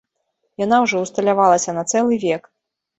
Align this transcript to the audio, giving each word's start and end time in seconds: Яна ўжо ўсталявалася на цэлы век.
Яна 0.63 0.79
ўжо 0.87 1.03
ўсталявалася 1.05 1.79
на 1.79 1.87
цэлы 1.91 2.23
век. 2.29 2.43